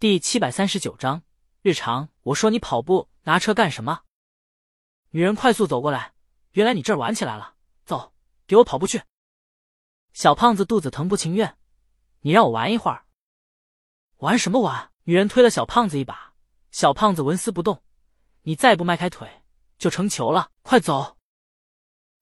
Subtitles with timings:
[0.00, 1.24] 第七百三十九章
[1.60, 2.08] 日常。
[2.22, 4.02] 我说你跑步拿车干什么？
[5.10, 6.12] 女人快速走过来，
[6.52, 7.56] 原来你这儿玩起来了。
[7.84, 8.12] 走，
[8.46, 9.02] 给我跑步去。
[10.12, 11.58] 小胖子肚子疼，不情愿。
[12.20, 13.06] 你让我玩一会儿。
[14.18, 14.92] 玩什么玩？
[15.02, 16.32] 女人推了小胖子一把，
[16.70, 17.82] 小胖子纹丝不动。
[18.42, 19.42] 你再不迈开腿，
[19.78, 20.52] 就成球了。
[20.62, 21.16] 快走！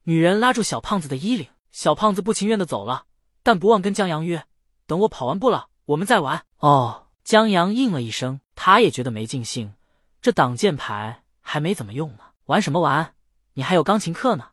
[0.04, 3.04] 女人拉住小胖子的衣领，小胖子不情愿的走了，
[3.42, 4.46] 但不忘跟江阳约：
[4.86, 6.46] 等我跑完步了，我们再玩。
[6.60, 9.74] 哦，江阳应了一声，他也觉得没尽兴，
[10.22, 13.16] 这挡箭牌还没怎么用呢，玩什么玩？
[13.54, 14.52] 你还有钢琴课呢。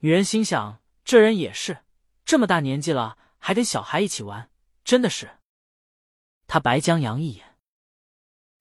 [0.00, 1.84] 女人心想：这人也是，
[2.24, 4.50] 这么大年纪了，还跟小孩一起玩，
[4.82, 5.38] 真的是。
[6.48, 7.56] 他白江阳一眼，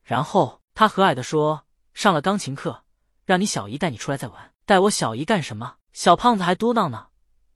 [0.03, 1.65] 然后他和蔼的说
[1.95, 2.83] ：“上了钢琴课，
[3.25, 4.53] 让你小姨带你出来再玩。
[4.67, 7.07] 带我小姨干什么？”小胖子还嘟囔呢，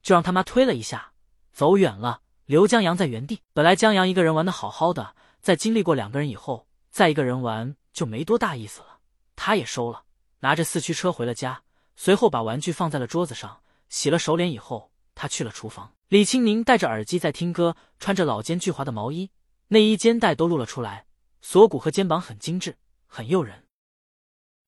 [0.01, 1.13] 就让他妈推了一下，
[1.53, 3.43] 走远了，留江阳在原地。
[3.53, 8.97] 本来江阳一个人玩的好好的，在经历过两个人以后，再一个人玩就没多大意思了。
[9.35, 10.05] 他也收了，
[10.39, 11.61] 拿着四驱车回了家，
[11.95, 13.61] 随后把玩具放在了桌子上。
[13.87, 15.93] 洗了手脸以后，他去了厨房。
[16.07, 19.29] 李青宁戴着耳机在听歌，穿着老奸巨猾的毛衣，
[19.67, 21.05] 内衣肩带都露了出来，
[21.43, 23.67] 锁骨和肩膀很精致，很诱人。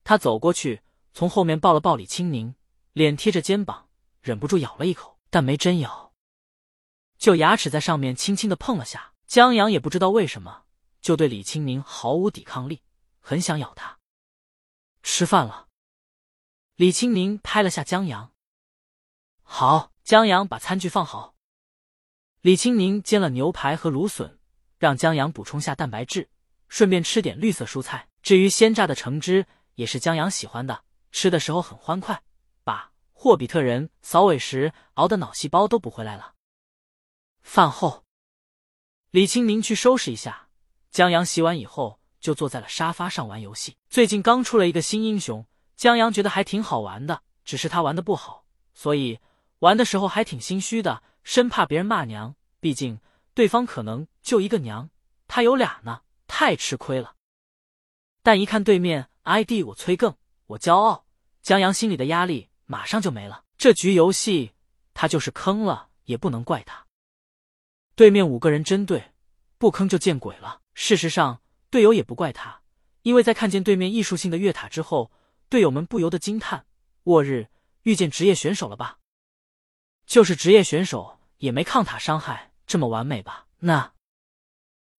[0.03, 2.53] 他走过去，从后面抱了抱李青宁，
[2.93, 3.87] 脸贴着肩膀，
[4.21, 6.13] 忍不住咬了一口，但没真咬，
[7.17, 9.13] 就牙齿在上面轻轻的碰了下。
[9.25, 10.63] 江阳也不知道为什么，
[11.01, 12.83] 就对李青宁毫无抵抗力，
[13.19, 13.99] 很想咬他。
[15.03, 15.69] 吃饭了，
[16.75, 18.33] 李青宁拍了下江阳。
[19.41, 21.35] 好，江阳把餐具放好。
[22.41, 24.39] 李青宁煎了牛排和芦笋，
[24.77, 26.29] 让江阳补充下蛋白质，
[26.67, 28.09] 顺便吃点绿色蔬菜。
[28.21, 32.21] 至于鲜榨的橙汁，也是江阳喜欢的，吃的时候很欢快，
[32.63, 36.35] 把霍比特人扫尾时熬的脑细胞都补回来了。
[37.41, 38.05] 饭后，
[39.11, 40.46] 李青宁去收拾一下，
[40.97, 43.77] 江阳洗完以后就坐在了沙发上玩游戏。
[43.87, 45.45] 最近刚出了一个新英雄，
[45.75, 49.19] 江阳觉得还挺好玩的，只是他玩的不好，所以。
[49.59, 52.35] 玩的时候还挺心虚的，生怕别人骂娘。
[52.59, 52.99] 毕竟
[53.35, 54.89] 对方可能就一个娘，
[55.27, 57.13] 他有俩呢，太吃亏了。
[58.23, 60.15] 但一看对面 ID，我催更，
[60.47, 61.05] 我骄傲，
[61.43, 63.43] 江阳心里的压力马上就没了。
[63.55, 64.53] 这局游戏
[64.95, 66.87] 他就是坑了，也不能怪他。
[67.93, 69.11] 对面五个人针对，
[69.59, 70.61] 不坑就见鬼了。
[70.79, 72.61] 事实上，队友也不怪他，
[73.01, 75.11] 因为在看见对面艺术性的越塔之后，
[75.49, 76.67] 队友们不由得惊叹
[77.05, 77.49] ：“沃日
[77.81, 78.99] 遇见职业选手了吧？”
[80.05, 83.47] 就是职业选手也没抗塔伤害这么完美吧？
[83.61, 83.91] 那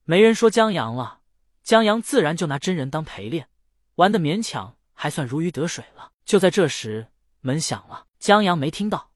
[0.02, 1.20] 没人说江阳了，
[1.62, 3.48] 江阳自然就拿真人当陪练，
[3.94, 6.10] 玩的勉强还算如鱼得水了。
[6.24, 9.12] 就在这时，门响了，江阳没听到。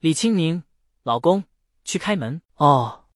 [0.00, 0.62] 李青宁，
[1.02, 1.44] 老公，
[1.82, 2.42] 去开门。
[2.56, 3.06] 哦，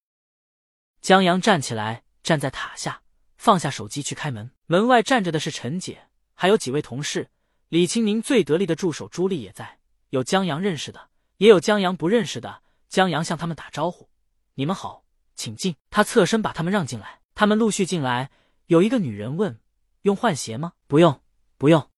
[1.02, 3.02] 江阳站起来，站在塔下，
[3.36, 4.50] 放下手机去开门。
[4.66, 7.30] 门外站着的是陈姐，还有几位同事。
[7.68, 9.78] 李青宁最得力的助手朱莉也在，
[10.10, 11.08] 有江阳认识的。
[11.36, 14.08] 也有江阳不认识的，江阳向他们打招呼
[14.54, 15.04] ：“你们好，
[15.36, 18.30] 请进。”他侧身把他们让进来，他们陆续进来。
[18.66, 19.60] 有一个女人问
[20.02, 21.22] ：“用换鞋吗？”“不用，
[21.56, 21.90] 不用。”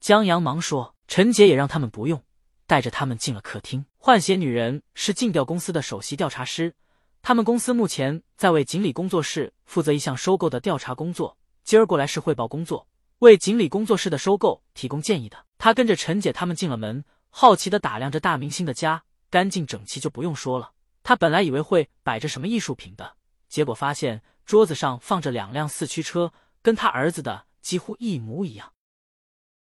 [0.00, 0.94] 江阳忙说。
[1.12, 2.22] 陈杰也让他们不用，
[2.68, 3.84] 带着他们进了客厅。
[3.96, 6.76] 换鞋女人是尽调公司的首席调查师，
[7.22, 12.88] 他们公司目前在为锦鲤工作室负责一项收购的调查工作，今儿过来是汇报工作，
[13.18, 15.46] 为锦鲤工作室的收购提供建议的。
[15.58, 17.04] 他跟着陈姐他们进了门。
[17.32, 20.72] 好奇的打量着大明星的家，干净整齐就不用说了。
[21.04, 23.14] 他本来以为会摆着什么艺术品的，
[23.48, 28.72] 结果发现桌子上放着两辆四驱车，跟他儿子的几乎一模一样。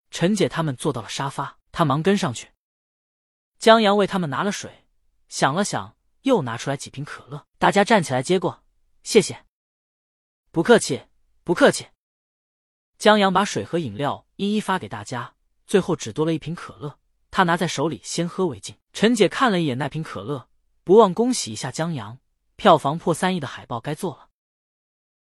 [0.09, 2.49] 陈姐他们坐到了沙发，他忙跟上去。
[3.59, 4.87] 江阳为他们拿了水，
[5.29, 7.45] 想了想，又拿出来几瓶可乐。
[7.57, 8.63] 大家站起来接过，
[9.03, 9.45] 谢谢。
[10.51, 11.03] 不客气，
[11.43, 11.87] 不客气。
[12.97, 16.99] 江阳把水和饮料一一发给大家，最后只多了一瓶可乐。
[17.31, 18.75] 他拿在手里，先喝为敬。
[18.93, 20.49] 陈姐看了一眼那瓶可乐，
[20.83, 22.19] 不忘恭喜一下江阳，
[22.57, 24.27] 票房破三亿的海报该做了。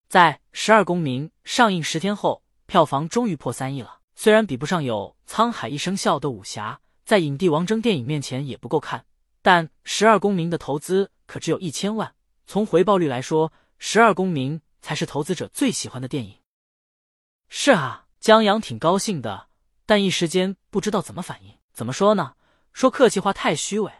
[0.07, 4.01] 在《十二公民》上映十天后，票房终于破三亿了。
[4.13, 9.05] 虽然比不上有《沧海一声笑》的武侠，在影帝王峥电影面前也不够看，
[9.45, 12.15] 但《十二公民》的投资可只有一千万，
[12.47, 16.39] 从回报率来说，《十二公民》才是投资者最喜欢的电影。
[17.47, 19.49] 是啊，江阳挺高兴的，
[19.85, 21.59] 但一时间不知道怎么反应。
[21.73, 22.33] 怎么说呢？
[22.73, 23.91] 说客气话太虚伪，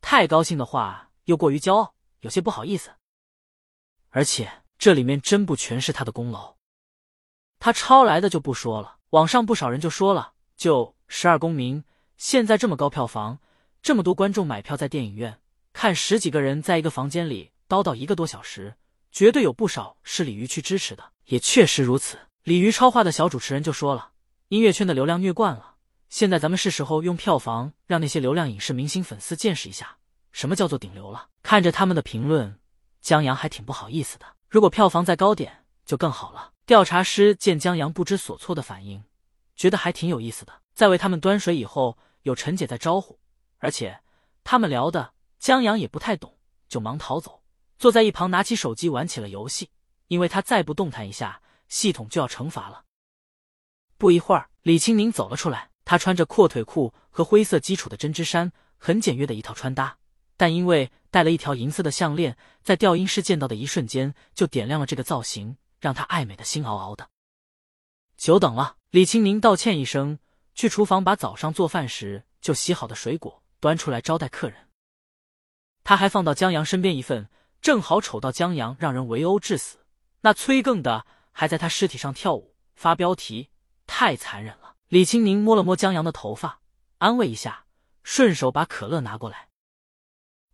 [0.00, 2.90] 太高兴的话又过于骄傲，有些不好意思。
[4.08, 6.56] 而且这里面真不全是他的功劳，
[7.58, 8.96] 他抄来的就不说了。
[9.10, 11.82] 网上不少人就说了，就《十二公民》
[12.16, 13.38] 现在这么高票房，
[13.84, 15.38] 这么多观众买票在电影院
[15.74, 18.76] 看，十几个人在一个房间里叨叨一个多小时，
[19.12, 21.12] 绝对有不少是鲤鱼去支持的。
[21.26, 24.12] 也确实如此，鲤鱼超话的小主持人就说了
[24.48, 25.74] ：“音乐圈的流量虐惯了，
[26.08, 29.98] 现在咱们是时候用票房让那些流量影视明星粉丝见识一下
[30.32, 32.58] 什么叫做顶流了。”看着他们的评论，
[33.02, 34.24] 江阳还挺不好意思的。
[34.48, 36.52] 如果票房再高点就更好了。
[36.64, 39.04] 调查师见江阳不知所措的反应，
[39.54, 40.54] 觉得还挺有意思的。
[40.72, 43.18] 在为他们端水以后，有陈姐在招呼，
[43.64, 44.00] 而且
[44.44, 46.36] 他们聊的江阳也不太懂，
[46.68, 47.42] 就忙逃走，
[47.78, 49.70] 坐在一旁拿起手机玩起了游戏。
[50.08, 52.84] 因为他再不动弹一下，系统就要惩罚了。
[53.96, 59.96] 不一会儿，李青宁走了出来，他穿着阔腿裤和灰色基础的针织衫，很简约的一套穿搭，
[60.36, 67.08] 但因为戴了一条银色的项链，在调音师见到的一瞬间就点亮了这个造型，让他爱美的心嗷嗷的。
[68.18, 70.18] 久等了，李青宁道歉一声，
[70.54, 74.68] 去厨房把早上做饭时就洗好的水果端出来招待客人。
[75.84, 77.30] 他还放到江阳身边一份，
[77.62, 79.78] 正好瞅到江阳让人围殴致死。
[80.20, 83.48] 那催更的还在他尸体上跳舞，发标题，
[83.86, 84.76] 太残忍了。
[84.88, 86.60] 李青宁摸了摸江阳的头发，
[86.98, 87.64] 安慰一下，
[88.02, 89.48] 顺手把可乐拿过来。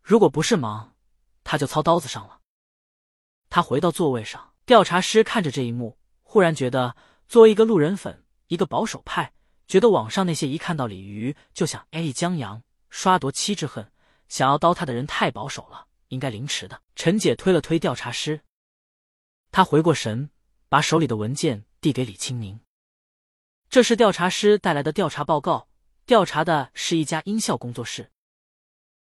[0.05, 0.95] 如果不是忙，
[1.43, 2.39] 他就操刀子上了。
[3.49, 6.95] 他回到座位上，调查师看着这一幕，忽然觉得，
[7.27, 9.33] 作为一个路人粉，一个保守派，
[9.67, 13.91] 觉得网上那些一看到鲤鱼就想哎江阳刷夺妻之恨，
[14.29, 16.83] 想要刀他的人太保守了，应该凌迟的。
[16.95, 18.43] 陈姐推了推调查师。
[19.51, 20.31] 他回过神，
[20.69, 22.61] 把手里的文件递给李青宁。
[23.69, 25.69] 这是调查师带来的调查报告，
[26.05, 28.11] 调查的是一家音效工作室。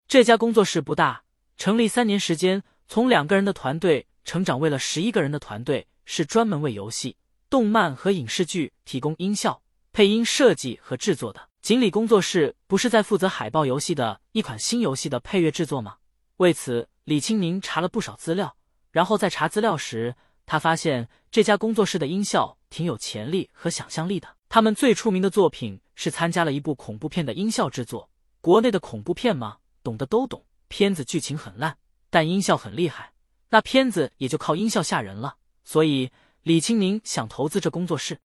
[0.07, 1.25] 这家工作室不大，
[1.57, 7.17] 成立三年时间，从两个人的团队成长为了十一个人的团队，是专门为游戏、
[7.49, 11.48] 动漫和影视剧提供音效、配音设计和制作的。
[11.61, 15.97] 锦鲤工作室不是在负责海豹游戏的一款新游戏的配乐制作吗？
[16.37, 18.57] 为此，李青宁查了不少资料，
[18.91, 20.15] 然后在查资料时。
[20.51, 24.35] 他发现这家工作室的音效挺有潜力和想象力的。
[24.49, 28.09] 他们最出名的作品是参加了一部恐怖片的音效制作。
[28.41, 30.47] 国内的恐怖片嘛，懂的都懂。
[30.69, 31.77] 片子剧情很烂，
[32.09, 33.13] 但音效很厉害，
[33.51, 35.37] 那片子也就靠音效吓人了。
[35.65, 36.11] 所以
[36.45, 38.19] 李青宁想投资这工作室。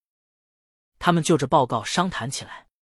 [1.00, 2.63] 他们就着报告商谈起来。